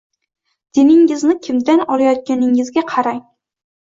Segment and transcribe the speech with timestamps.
[0.77, 3.25] Diningizni kimdan olayotganingizga qarang.